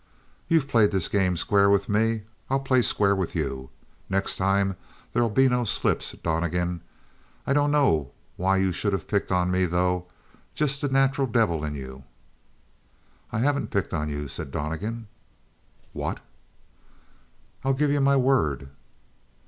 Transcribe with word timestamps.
"You've 0.47 0.67
played 0.67 0.89
this 0.89 1.07
game 1.07 1.37
square 1.37 1.69
with 1.69 1.87
me; 1.87 2.23
I'll 2.49 2.59
play 2.61 2.81
square 2.81 3.15
with 3.15 3.35
you. 3.35 3.69
Next 4.09 4.35
time 4.35 4.75
there'll 5.13 5.29
be 5.29 5.47
no 5.47 5.63
slips, 5.63 6.13
Donnegan. 6.13 6.81
I 7.45 7.53
dunno 7.53 8.09
why 8.35 8.57
you 8.57 8.71
should 8.71 8.95
of 8.95 9.07
picked 9.07 9.31
on 9.31 9.51
me, 9.51 9.67
though. 9.67 10.07
Just 10.55 10.81
the 10.81 10.89
natural 10.89 11.27
devil 11.27 11.63
in 11.63 11.75
you." 11.75 12.03
"I 13.31 13.37
haven't 13.41 13.69
picked 13.69 13.93
on 13.93 14.09
you," 14.09 14.27
said 14.27 14.49
Donnegan. 14.49 15.05
"What?" 15.93 16.19
"I'll 17.63 17.75
give 17.75 17.91
you 17.91 18.01
my 18.01 18.17
word." 18.17 18.69